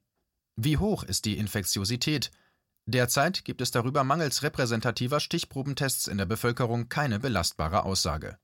Wie 0.56 0.78
hoch 0.78 1.04
ist 1.04 1.26
die 1.26 1.38
Infektiosität? 1.38 2.32
Derzeit 2.88 3.44
gibt 3.46 3.62
es 3.62 3.72
darüber 3.72 4.04
mangels 4.04 4.44
repräsentativer 4.44 5.20
Stichprobentests 5.20 6.08
in 6.08 6.18
der 6.18 6.26
Bevölkerung 6.26 6.88
keine 6.88 7.20
belastbare 7.20 7.84
Aussage. 7.84 8.38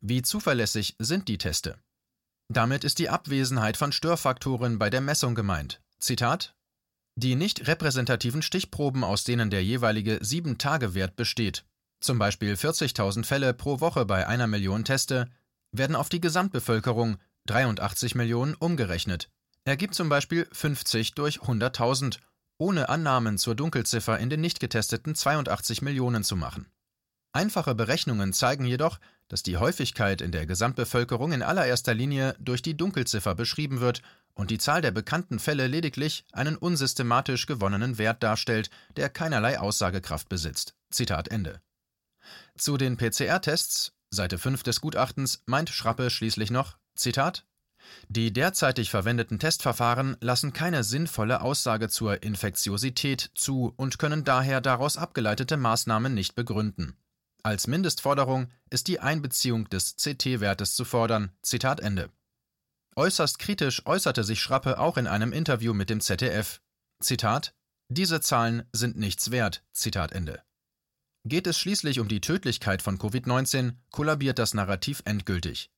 Wie 0.00 0.22
zuverlässig 0.22 0.96
sind 0.98 1.28
die 1.28 1.38
Teste? 1.38 1.78
Damit 2.48 2.84
ist 2.84 2.98
die 2.98 3.08
Abwesenheit 3.08 3.76
von 3.76 3.92
Störfaktoren 3.92 4.78
bei 4.78 4.88
der 4.88 5.00
Messung 5.00 5.34
gemeint. 5.34 5.82
Zitat 5.98 6.54
Die 7.16 7.34
nicht 7.34 7.66
repräsentativen 7.66 8.40
Stichproben, 8.40 9.02
aus 9.02 9.24
denen 9.24 9.50
der 9.50 9.64
jeweilige 9.64 10.18
7-Tage-Wert 10.18 11.16
besteht, 11.16 11.64
zum 12.00 12.18
Beispiel 12.18 12.54
40.000 12.54 13.24
Fälle 13.24 13.52
pro 13.52 13.80
Woche 13.80 14.04
bei 14.06 14.26
einer 14.26 14.46
Million 14.46 14.84
Teste, 14.84 15.28
werden 15.72 15.96
auf 15.96 16.08
die 16.08 16.20
Gesamtbevölkerung 16.20 17.16
83 17.46 18.14
Millionen 18.14 18.54
umgerechnet. 18.54 19.30
Ergibt 19.66 19.96
zum 19.96 20.08
Beispiel 20.08 20.46
50 20.52 21.14
durch 21.14 21.40
100.000, 21.40 22.20
ohne 22.56 22.88
Annahmen 22.88 23.36
zur 23.36 23.56
Dunkelziffer 23.56 24.16
in 24.16 24.30
den 24.30 24.40
nicht 24.40 24.60
getesteten 24.60 25.16
82 25.16 25.82
Millionen 25.82 26.22
zu 26.22 26.36
machen. 26.36 26.70
Einfache 27.32 27.74
Berechnungen 27.74 28.32
zeigen 28.32 28.64
jedoch, 28.64 29.00
dass 29.26 29.42
die 29.42 29.56
Häufigkeit 29.56 30.20
in 30.20 30.30
der 30.30 30.46
Gesamtbevölkerung 30.46 31.32
in 31.32 31.42
allererster 31.42 31.94
Linie 31.94 32.36
durch 32.38 32.62
die 32.62 32.76
Dunkelziffer 32.76 33.34
beschrieben 33.34 33.80
wird 33.80 34.02
und 34.34 34.52
die 34.52 34.58
Zahl 34.58 34.82
der 34.82 34.92
bekannten 34.92 35.40
Fälle 35.40 35.66
lediglich 35.66 36.24
einen 36.32 36.56
unsystematisch 36.56 37.46
gewonnenen 37.46 37.98
Wert 37.98 38.22
darstellt, 38.22 38.70
der 38.96 39.08
keinerlei 39.08 39.58
Aussagekraft 39.58 40.28
besitzt. 40.28 40.76
Zitat 40.90 41.26
Ende. 41.28 41.60
Zu 42.56 42.76
den 42.76 42.96
PCR-Tests 42.96 43.94
Seite 44.10 44.38
5 44.38 44.62
des 44.62 44.80
Gutachtens 44.80 45.42
meint 45.46 45.70
Schrappe 45.70 46.08
schließlich 46.10 46.52
noch, 46.52 46.78
Zitat, 46.94 47.44
die 48.08 48.32
derzeitig 48.32 48.90
verwendeten 48.90 49.38
Testverfahren 49.38 50.16
lassen 50.20 50.52
keine 50.52 50.84
sinnvolle 50.84 51.40
Aussage 51.40 51.88
zur 51.88 52.22
Infektiosität 52.22 53.30
zu 53.34 53.72
und 53.76 53.98
können 53.98 54.24
daher 54.24 54.60
daraus 54.60 54.96
abgeleitete 54.96 55.56
Maßnahmen 55.56 56.14
nicht 56.14 56.34
begründen. 56.34 56.96
Als 57.42 57.66
Mindestforderung 57.66 58.48
ist 58.70 58.88
die 58.88 59.00
Einbeziehung 59.00 59.68
des 59.68 59.96
CT-Wertes 59.96 60.74
zu 60.74 60.84
fordern. 60.84 61.30
Zitat 61.42 61.80
Ende. 61.80 62.10
Äußerst 62.96 63.38
kritisch 63.38 63.84
äußerte 63.86 64.24
sich 64.24 64.40
Schrappe 64.40 64.78
auch 64.78 64.96
in 64.96 65.06
einem 65.06 65.32
Interview 65.32 65.74
mit 65.74 65.90
dem 65.90 66.00
ZDF. 66.00 66.60
Zitat: 67.00 67.54
Diese 67.88 68.20
Zahlen 68.20 68.64
sind 68.72 68.96
nichts 68.96 69.30
wert. 69.30 69.62
Zitat 69.72 70.12
Ende. 70.12 70.42
Geht 71.24 71.46
es 71.46 71.58
schließlich 71.58 72.00
um 72.00 72.08
die 72.08 72.20
Tödlichkeit 72.20 72.82
von 72.82 72.98
Covid-19, 72.98 73.74
kollabiert 73.90 74.38
das 74.38 74.54
Narrativ 74.54 75.02
endgültig. 75.04 75.70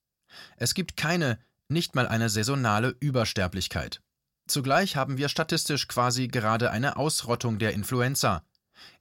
Es 0.57 0.75
gibt 0.75 0.97
keine, 0.97 1.39
nicht 1.69 1.95
mal 1.95 2.09
eine 2.09 2.29
saisonale 2.29 2.97
Übersterblichkeit. 3.01 4.01
Zugleich 4.47 4.97
haben 4.97 5.19
wir 5.19 5.29
statistisch 5.29 5.89
quasi 5.89 6.29
gerade 6.29 6.71
eine 6.71 6.97
Ausrottung 6.97 7.59
der 7.59 7.75
Influenza. 7.75 8.43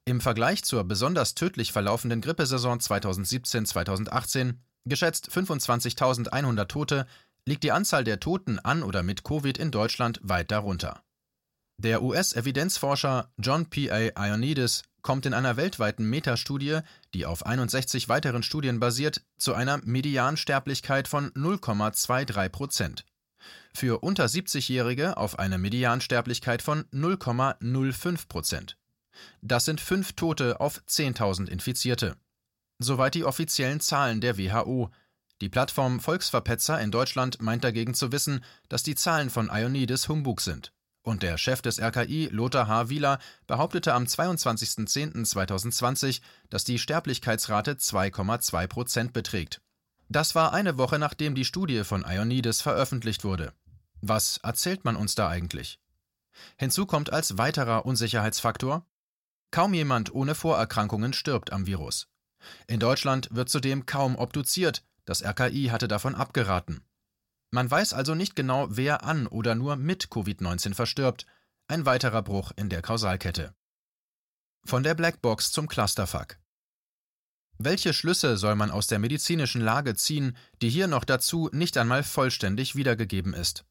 Im 0.05 0.21
Vergleich 0.21 0.63
zur 0.63 0.83
besonders 0.83 1.35
tödlich 1.35 1.71
verlaufenden 1.71 2.21
Grippesaison 2.21 2.79
2017-2018, 2.79 4.55
geschätzt 4.85 5.29
25.100 5.29 6.65
Tote, 6.65 7.07
liegt 7.45 7.63
die 7.63 7.71
Anzahl 7.71 8.03
der 8.03 8.19
Toten 8.19 8.59
an 8.59 8.83
oder 8.83 9.03
mit 9.03 9.23
Covid 9.23 9.57
in 9.57 9.71
Deutschland 9.71 10.19
weit 10.21 10.51
darunter. 10.51 11.01
Der 11.77 12.01
US-Evidenzforscher 12.01 13.31
John 13.37 13.69
P. 13.69 13.91
A. 13.91 14.27
Ioannidis 14.27 14.83
kommt 15.01 15.25
in 15.25 15.33
einer 15.33 15.57
weltweiten 15.57 16.09
Metastudie, 16.09 16.79
die 17.13 17.25
auf 17.25 17.45
61 17.45 18.09
weiteren 18.09 18.43
Studien 18.43 18.79
basiert, 18.79 19.21
zu 19.37 19.53
einer 19.53 19.79
Mediansterblichkeit 19.83 21.07
von 21.07 21.31
0,23 21.31 22.49
Prozent. 22.49 23.05
Für 23.73 24.03
unter 24.03 24.25
70-Jährige 24.25 25.17
auf 25.17 25.39
eine 25.39 25.57
Mediansterblichkeit 25.57 26.61
von 26.61 26.85
0,05 26.85 28.27
Prozent. 28.27 28.77
Das 29.41 29.65
sind 29.65 29.81
fünf 29.81 30.13
Tote 30.13 30.59
auf 30.59 30.81
10.000 30.87 31.47
Infizierte. 31.47 32.17
Soweit 32.79 33.15
die 33.15 33.23
offiziellen 33.23 33.79
Zahlen 33.79 34.21
der 34.21 34.37
WHO. 34.37 34.91
Die 35.41 35.49
Plattform 35.49 35.99
Volksverpetzer 35.99 36.79
in 36.81 36.91
Deutschland 36.91 37.41
meint 37.41 37.63
dagegen 37.63 37.93
zu 37.93 38.11
wissen, 38.11 38.43
dass 38.69 38.83
die 38.83 38.95
Zahlen 38.95 39.29
von 39.29 39.49
Ioannidis 39.51 40.09
Humbug 40.09 40.41
sind. 40.41 40.73
Und 41.07 41.23
der 41.23 41.37
Chef 41.37 41.61
des 41.61 41.79
RKI, 41.79 42.27
Lothar 42.33 42.67
H. 42.67 42.89
Wieler, 42.89 43.19
behauptete 43.47 43.93
am 43.93 44.03
22.10.2020, 44.03 46.19
dass 46.49 46.65
die 46.65 46.77
Sterblichkeitsrate 46.77 47.75
2,2 47.75 48.67
Prozent 48.67 49.13
beträgt. 49.13 49.61
Das 50.09 50.35
war 50.35 50.51
eine 50.51 50.77
Woche 50.77 50.99
nachdem 50.99 51.33
die 51.33 51.45
Studie 51.45 51.85
von 51.85 52.03
Ionides 52.05 52.59
veröffentlicht 52.59 53.23
wurde. 53.23 53.53
Was 54.01 54.41
erzählt 54.43 54.83
man 54.83 54.97
uns 54.97 55.15
da 55.15 55.29
eigentlich? 55.29 55.79
Hinzu 56.57 56.85
kommt 56.85 57.13
als 57.13 57.37
weiterer 57.37 57.85
Unsicherheitsfaktor, 57.85 58.85
kaum 59.49 59.73
jemand 59.73 60.13
ohne 60.13 60.35
Vorerkrankungen 60.35 61.13
stirbt 61.13 61.53
am 61.53 61.67
Virus. 61.67 62.09
In 62.67 62.81
Deutschland 62.81 63.29
wird 63.31 63.47
zudem 63.47 63.85
kaum 63.85 64.17
obduziert, 64.17 64.83
das 65.05 65.23
RKI 65.23 65.69
hatte 65.71 65.87
davon 65.87 66.15
abgeraten. 66.15 66.81
Man 67.51 67.69
weiß 67.69 67.93
also 67.93 68.13
nicht 68.13 68.35
genau, 68.35 68.67
wer 68.69 69.03
an 69.03 69.27
oder 69.27 69.55
nur 69.55 69.75
mit 69.75 70.07
Covid-19 70.07 70.73
verstirbt, 70.73 71.25
ein 71.67 71.85
weiterer 71.85 72.21
Bruch 72.21 72.51
in 72.55 72.69
der 72.69 72.81
Kausalkette. 72.81 73.53
Von 74.65 74.83
der 74.83 74.95
Blackbox 74.95 75.51
zum 75.51 75.67
Clusterfuck. 75.67 76.37
Welche 77.57 77.93
Schlüsse 77.93 78.37
soll 78.37 78.55
man 78.55 78.69
aus 78.69 78.87
der 78.87 78.99
medizinischen 78.99 79.61
Lage 79.61 79.95
ziehen, 79.95 80.37
die 80.61 80.69
hier 80.69 80.87
noch 80.87 81.05
dazu 81.05 81.49
nicht 81.53 81.77
einmal 81.77 82.03
vollständig 82.03 82.75
wiedergegeben 82.75 83.33
ist? 83.33 83.65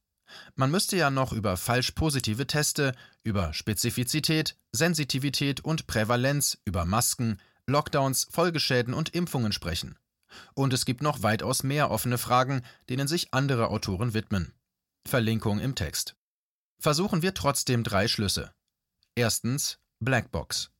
Man 0.56 0.70
müsste 0.70 0.96
ja 0.96 1.10
noch 1.10 1.32
über 1.32 1.56
falsch 1.56 1.92
positive 1.92 2.46
Teste, 2.46 2.94
über 3.22 3.52
Spezifizität, 3.52 4.56
Sensitivität 4.72 5.60
und 5.60 5.86
Prävalenz, 5.86 6.58
über 6.64 6.84
Masken, 6.84 7.38
Lockdowns, 7.66 8.26
Folgeschäden 8.30 8.92
und 8.92 9.10
Impfungen 9.10 9.52
sprechen. 9.52 9.96
Und 10.54 10.72
es 10.72 10.84
gibt 10.84 11.02
noch 11.02 11.22
weitaus 11.22 11.62
mehr 11.62 11.90
offene 11.90 12.18
Fragen, 12.18 12.62
denen 12.88 13.08
sich 13.08 13.32
andere 13.32 13.68
Autoren 13.68 14.14
widmen. 14.14 14.52
Verlinkung 15.06 15.60
im 15.60 15.74
Text. 15.74 16.16
Versuchen 16.78 17.22
wir 17.22 17.34
trotzdem 17.34 17.84
drei 17.84 18.08
Schlüsse. 18.08 18.52
Erstens 19.14 19.78
Blackbox. 20.00 20.70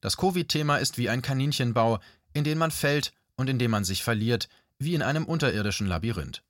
Das 0.00 0.16
Covid-Thema 0.16 0.76
ist 0.76 0.98
wie 0.98 1.08
ein 1.08 1.22
Kaninchenbau, 1.22 1.98
in 2.34 2.44
den 2.44 2.58
man 2.58 2.70
fällt 2.70 3.12
und 3.36 3.48
in 3.48 3.58
dem 3.58 3.70
man 3.70 3.84
sich 3.84 4.02
verliert, 4.02 4.48
wie 4.78 4.94
in 4.94 5.02
einem 5.02 5.24
unterirdischen 5.24 5.86
Labyrinth. 5.86 6.42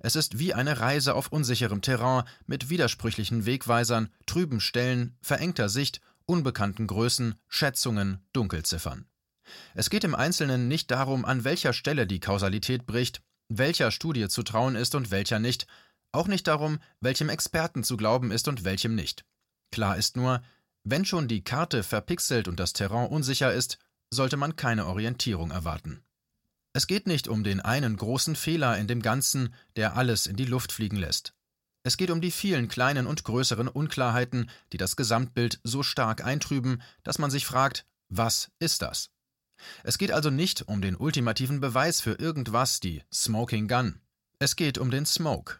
Es 0.00 0.16
ist 0.16 0.38
wie 0.38 0.54
eine 0.54 0.80
Reise 0.80 1.14
auf 1.14 1.32
unsicherem 1.32 1.82
Terrain 1.82 2.24
mit 2.46 2.70
widersprüchlichen 2.70 3.44
Wegweisern, 3.44 4.08
trüben 4.26 4.60
Stellen, 4.60 5.16
verengter 5.20 5.68
Sicht, 5.68 6.00
unbekannten 6.26 6.86
Größen, 6.86 7.34
Schätzungen, 7.48 8.24
Dunkelziffern. 8.32 9.06
Es 9.74 9.90
geht 9.90 10.04
im 10.04 10.14
Einzelnen 10.14 10.68
nicht 10.68 10.90
darum, 10.90 11.24
an 11.24 11.44
welcher 11.44 11.72
Stelle 11.72 12.06
die 12.06 12.20
Kausalität 12.20 12.86
bricht, 12.86 13.22
welcher 13.48 13.90
Studie 13.90 14.28
zu 14.28 14.42
trauen 14.42 14.76
ist 14.76 14.94
und 14.94 15.10
welcher 15.10 15.38
nicht, 15.38 15.66
auch 16.12 16.28
nicht 16.28 16.46
darum, 16.46 16.78
welchem 17.00 17.28
Experten 17.28 17.84
zu 17.84 17.96
glauben 17.96 18.30
ist 18.30 18.48
und 18.48 18.64
welchem 18.64 18.94
nicht. 18.94 19.24
Klar 19.70 19.96
ist 19.96 20.16
nur, 20.16 20.42
wenn 20.84 21.04
schon 21.04 21.28
die 21.28 21.44
Karte 21.44 21.82
verpixelt 21.82 22.48
und 22.48 22.60
das 22.60 22.72
Terrain 22.72 23.08
unsicher 23.08 23.52
ist, 23.52 23.78
sollte 24.10 24.36
man 24.36 24.56
keine 24.56 24.86
Orientierung 24.86 25.50
erwarten. 25.50 26.02
Es 26.74 26.86
geht 26.86 27.06
nicht 27.06 27.28
um 27.28 27.44
den 27.44 27.60
einen 27.60 27.96
großen 27.96 28.36
Fehler 28.36 28.78
in 28.78 28.86
dem 28.86 29.02
Ganzen, 29.02 29.54
der 29.76 29.96
alles 29.96 30.26
in 30.26 30.36
die 30.36 30.44
Luft 30.44 30.72
fliegen 30.72 30.96
lässt. 30.96 31.34
Es 31.84 31.96
geht 31.96 32.10
um 32.10 32.20
die 32.20 32.30
vielen 32.30 32.68
kleinen 32.68 33.06
und 33.06 33.24
größeren 33.24 33.68
Unklarheiten, 33.68 34.50
die 34.72 34.76
das 34.76 34.96
Gesamtbild 34.96 35.60
so 35.64 35.82
stark 35.82 36.24
eintrüben, 36.24 36.82
dass 37.02 37.18
man 37.18 37.30
sich 37.30 37.44
fragt, 37.44 37.86
was 38.08 38.50
ist 38.58 38.82
das? 38.82 39.10
Es 39.84 39.98
geht 39.98 40.12
also 40.12 40.30
nicht 40.30 40.62
um 40.68 40.80
den 40.82 40.96
ultimativen 40.96 41.60
Beweis 41.60 42.00
für 42.00 42.12
irgendwas, 42.12 42.80
die 42.80 43.02
Smoking 43.12 43.68
Gun. 43.68 44.00
Es 44.38 44.56
geht 44.56 44.78
um 44.78 44.90
den 44.90 45.06
Smoke. 45.06 45.56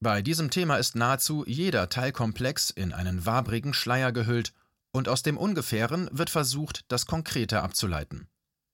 Bei 0.00 0.22
diesem 0.22 0.50
Thema 0.50 0.76
ist 0.76 0.94
nahezu 0.94 1.44
jeder 1.46 1.88
Teilkomplex 1.88 2.70
in 2.70 2.92
einen 2.92 3.26
wabrigen 3.26 3.74
Schleier 3.74 4.12
gehüllt 4.12 4.52
und 4.92 5.08
aus 5.08 5.22
dem 5.22 5.36
Ungefähren 5.36 6.08
wird 6.12 6.30
versucht, 6.30 6.84
das 6.88 7.06
Konkrete 7.06 7.62
abzuleiten. 7.62 8.28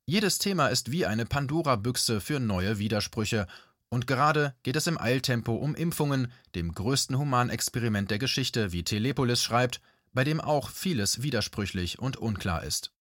Jedes 0.07 0.39
Thema 0.39 0.69
ist 0.69 0.91
wie 0.91 1.07
eine 1.07 1.25
Pandora-Büchse 1.25 2.21
für 2.21 2.41
neue 2.41 2.79
Widersprüche 2.79 3.47
und 3.89 4.07
gerade 4.07 4.55
geht 4.65 4.77
es 4.77 4.87
im 4.87 4.99
Eiltempo 4.99 5.55
um 5.55 5.75
Impfungen, 5.75 6.33
dem 6.55 6.73
größten 6.73 7.17
Humanexperiment 7.17 8.11
der 8.11 8.19
Geschichte, 8.19 8.73
wie 8.73 8.83
Telepolis 8.83 9.43
schreibt, 9.43 9.81
bei 10.13 10.25
dem 10.25 10.41
auch 10.41 10.71
vieles 10.71 11.23
widersprüchlich 11.23 11.99
und 11.99 12.17
unklar 12.17 12.65
ist. 12.65 12.93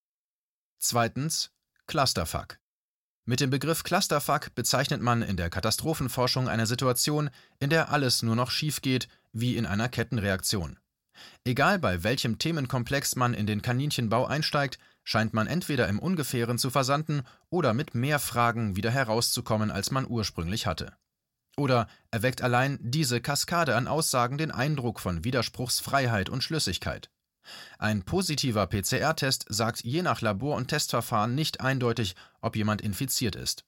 Zweitens 0.79 1.51
Clusterfuck. 1.87 2.59
Mit 3.25 3.39
dem 3.39 3.49
Begriff 3.49 3.83
Clusterfuck 3.83 4.55
bezeichnet 4.55 5.01
man 5.01 5.21
in 5.21 5.37
der 5.37 5.49
Katastrophenforschung 5.49 6.47
eine 6.47 6.65
Situation, 6.65 7.29
in 7.59 7.69
der 7.69 7.91
alles 7.91 8.23
nur 8.23 8.35
noch 8.35 8.51
schief 8.51 8.81
geht, 8.81 9.07
wie 9.31 9.55
in 9.57 9.65
einer 9.65 9.89
Kettenreaktion. 9.89 10.79
Egal 11.45 11.79
bei 11.79 12.03
welchem 12.03 12.39
Themenkomplex 12.39 13.15
man 13.15 13.33
in 13.33 13.45
den 13.45 13.61
Kaninchenbau 13.61 14.25
einsteigt, 14.25 14.79
scheint 15.03 15.33
man 15.33 15.47
entweder 15.47 15.87
im 15.87 15.99
Ungefähren 15.99 16.57
zu 16.57 16.69
versanden 16.69 17.23
oder 17.49 17.73
mit 17.73 17.95
mehr 17.95 18.19
Fragen 18.19 18.75
wieder 18.75 18.91
herauszukommen, 18.91 19.71
als 19.71 19.91
man 19.91 20.07
ursprünglich 20.07 20.65
hatte. 20.65 20.93
Oder 21.55 21.87
erweckt 22.11 22.41
allein 22.41 22.79
diese 22.81 23.21
Kaskade 23.21 23.75
an 23.75 23.87
Aussagen 23.87 24.37
den 24.37 24.51
Eindruck 24.51 24.99
von 24.99 25.23
Widerspruchsfreiheit 25.23 26.29
und 26.29 26.43
Schlüssigkeit. 26.43 27.09
Ein 27.77 28.03
positiver 28.03 28.67
PCR-Test 28.67 29.45
sagt 29.49 29.83
je 29.83 30.01
nach 30.01 30.21
Labor- 30.21 30.55
und 30.55 30.67
Testverfahren 30.67 31.35
nicht 31.35 31.61
eindeutig, 31.61 32.15
ob 32.41 32.55
jemand 32.55 32.81
infiziert 32.81 33.35
ist. 33.35 33.65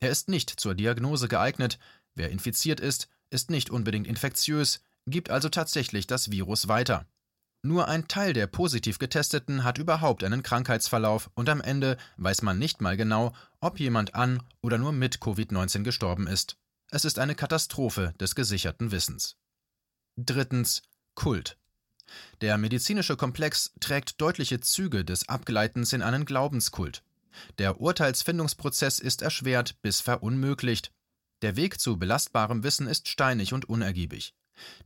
Er 0.00 0.10
ist 0.10 0.28
nicht 0.28 0.50
zur 0.50 0.74
Diagnose 0.74 1.28
geeignet, 1.28 1.78
wer 2.14 2.30
infiziert 2.30 2.80
ist, 2.80 3.08
ist 3.30 3.50
nicht 3.50 3.70
unbedingt 3.70 4.06
infektiös, 4.06 4.82
gibt 5.06 5.30
also 5.30 5.48
tatsächlich 5.48 6.06
das 6.06 6.30
Virus 6.30 6.68
weiter. 6.68 7.06
Nur 7.62 7.88
ein 7.88 8.08
Teil 8.08 8.34
der 8.34 8.46
positiv 8.46 8.98
Getesteten 8.98 9.64
hat 9.64 9.78
überhaupt 9.78 10.22
einen 10.22 10.42
Krankheitsverlauf 10.42 11.30
und 11.34 11.48
am 11.48 11.62
Ende 11.62 11.96
weiß 12.18 12.42
man 12.42 12.58
nicht 12.58 12.82
mal 12.82 12.98
genau, 12.98 13.32
ob 13.60 13.80
jemand 13.80 14.14
an 14.14 14.42
oder 14.60 14.76
nur 14.76 14.92
mit 14.92 15.16
Covid-19 15.16 15.82
gestorben 15.82 16.26
ist. 16.26 16.58
Es 16.90 17.06
ist 17.06 17.18
eine 17.18 17.34
Katastrophe 17.34 18.12
des 18.20 18.34
gesicherten 18.34 18.92
Wissens. 18.92 19.38
Drittens 20.16 20.82
Kult. 21.14 21.56
Der 22.40 22.58
medizinische 22.58 23.16
Komplex 23.16 23.72
trägt 23.80 24.20
deutliche 24.20 24.60
Züge 24.60 25.04
des 25.04 25.28
Abgleitens 25.28 25.92
in 25.92 26.02
einen 26.02 26.24
Glaubenskult. 26.24 27.02
Der 27.58 27.80
Urteilsfindungsprozess 27.80 28.98
ist 28.98 29.22
erschwert 29.22 29.80
bis 29.82 30.00
verunmöglicht. 30.00 30.92
Der 31.42 31.56
Weg 31.56 31.80
zu 31.80 31.98
belastbarem 31.98 32.62
Wissen 32.62 32.86
ist 32.86 33.08
steinig 33.08 33.52
und 33.52 33.68
unergiebig. 33.68 34.34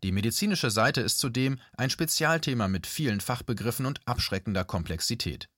Die 0.03 0.13
medizinische 0.13 0.71
Seite 0.71 1.01
ist 1.01 1.19
zudem 1.19 1.59
ein 1.77 1.91
Spezialthema 1.91 2.69
mit 2.69 2.87
vielen 2.87 3.21
Fachbegriffen 3.21 3.87
und 3.87 4.01
abschreckender 4.07 4.65
Komplexität. 4.65 5.49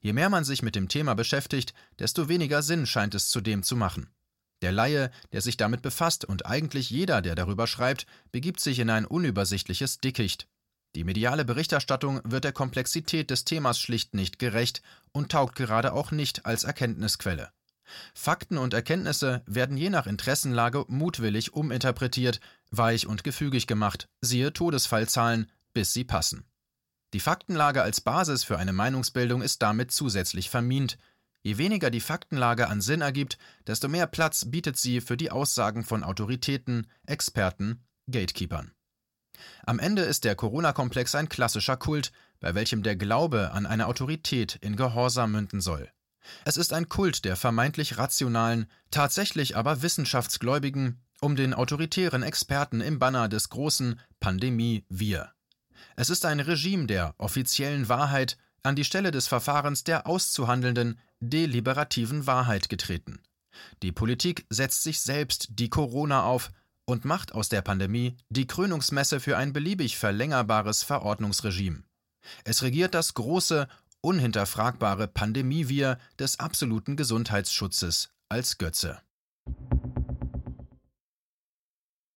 Je 0.00 0.12
mehr 0.12 0.30
man 0.30 0.44
sich 0.44 0.62
mit 0.62 0.74
dem 0.76 0.88
Thema 0.88 1.14
beschäftigt, 1.14 1.74
desto 1.98 2.28
weniger 2.28 2.62
Sinn 2.62 2.86
scheint 2.86 3.14
es 3.14 3.28
zudem 3.28 3.62
zu 3.62 3.76
machen. 3.76 4.10
Der 4.62 4.72
Laie, 4.72 5.10
der 5.32 5.40
sich 5.40 5.56
damit 5.56 5.82
befasst 5.82 6.24
und 6.24 6.46
eigentlich 6.46 6.90
jeder, 6.90 7.22
der 7.22 7.34
darüber 7.34 7.66
schreibt, 7.66 8.06
begibt 8.32 8.60
sich 8.60 8.78
in 8.78 8.90
ein 8.90 9.04
unübersichtliches 9.04 9.98
Dickicht. 9.98 10.48
Die 10.98 11.04
mediale 11.04 11.44
Berichterstattung 11.44 12.20
wird 12.24 12.42
der 12.42 12.50
Komplexität 12.50 13.30
des 13.30 13.44
Themas 13.44 13.78
schlicht 13.78 14.14
nicht 14.14 14.40
gerecht 14.40 14.82
und 15.12 15.30
taugt 15.30 15.54
gerade 15.54 15.92
auch 15.92 16.10
nicht 16.10 16.44
als 16.44 16.64
Erkenntnisquelle. 16.64 17.50
Fakten 18.14 18.58
und 18.58 18.74
Erkenntnisse 18.74 19.44
werden 19.46 19.76
je 19.76 19.90
nach 19.90 20.08
Interessenlage 20.08 20.84
mutwillig 20.88 21.54
uminterpretiert, 21.54 22.40
weich 22.72 23.06
und 23.06 23.22
gefügig 23.22 23.68
gemacht, 23.68 24.08
siehe 24.22 24.52
Todesfallzahlen, 24.52 25.48
bis 25.72 25.92
sie 25.92 26.02
passen. 26.02 26.42
Die 27.12 27.20
Faktenlage 27.20 27.80
als 27.80 28.00
Basis 28.00 28.42
für 28.42 28.58
eine 28.58 28.72
Meinungsbildung 28.72 29.40
ist 29.40 29.62
damit 29.62 29.92
zusätzlich 29.92 30.50
vermint. 30.50 30.98
Je 31.42 31.58
weniger 31.58 31.92
die 31.92 32.00
Faktenlage 32.00 32.66
an 32.66 32.80
Sinn 32.80 33.02
ergibt, 33.02 33.38
desto 33.68 33.86
mehr 33.86 34.08
Platz 34.08 34.46
bietet 34.46 34.76
sie 34.76 35.00
für 35.00 35.16
die 35.16 35.30
Aussagen 35.30 35.84
von 35.84 36.02
Autoritäten, 36.02 36.88
Experten, 37.06 37.84
Gatekeepern. 38.10 38.72
Am 39.64 39.78
Ende 39.78 40.02
ist 40.02 40.24
der 40.24 40.34
Corona-Komplex 40.34 41.14
ein 41.14 41.28
klassischer 41.28 41.76
Kult, 41.76 42.12
bei 42.40 42.54
welchem 42.54 42.82
der 42.82 42.96
Glaube 42.96 43.52
an 43.52 43.66
eine 43.66 43.86
Autorität 43.86 44.56
in 44.60 44.76
Gehorsam 44.76 45.32
münden 45.32 45.60
soll. 45.60 45.88
Es 46.44 46.56
ist 46.56 46.72
ein 46.72 46.88
Kult 46.88 47.24
der 47.24 47.36
vermeintlich 47.36 47.98
rationalen, 47.98 48.66
tatsächlich 48.90 49.56
aber 49.56 49.82
wissenschaftsgläubigen, 49.82 51.00
um 51.20 51.36
den 51.36 51.54
autoritären 51.54 52.22
Experten 52.22 52.80
im 52.80 52.98
Banner 52.98 53.28
des 53.28 53.48
großen 53.48 54.00
Pandemie 54.20 54.84
Wir. 54.88 55.32
Es 55.96 56.10
ist 56.10 56.24
ein 56.24 56.40
Regime 56.40 56.86
der 56.86 57.14
offiziellen 57.18 57.88
Wahrheit 57.88 58.36
an 58.62 58.76
die 58.76 58.84
Stelle 58.84 59.10
des 59.10 59.26
Verfahrens 59.26 59.84
der 59.84 60.06
auszuhandelnden, 60.06 60.98
deliberativen 61.20 62.26
Wahrheit 62.26 62.68
getreten. 62.68 63.20
Die 63.82 63.92
Politik 63.92 64.46
setzt 64.50 64.82
sich 64.82 65.00
selbst 65.00 65.48
die 65.50 65.70
Corona 65.70 66.22
auf 66.24 66.50
und 66.88 67.04
macht 67.04 67.34
aus 67.34 67.50
der 67.50 67.60
Pandemie 67.60 68.16
die 68.30 68.46
Krönungsmesse 68.46 69.20
für 69.20 69.36
ein 69.36 69.52
beliebig 69.52 69.98
verlängerbares 69.98 70.82
Verordnungsregime. 70.82 71.82
Es 72.44 72.62
regiert 72.62 72.94
das 72.94 73.12
große, 73.12 73.68
unhinterfragbare 74.00 75.06
Pandemie-Wir 75.06 75.98
des 76.18 76.40
absoluten 76.40 76.96
Gesundheitsschutzes 76.96 78.08
als 78.30 78.56
Götze. 78.56 79.02